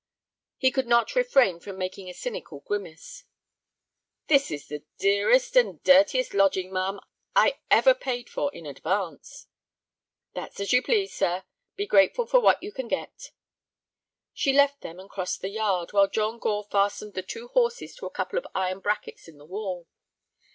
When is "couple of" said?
18.09-18.47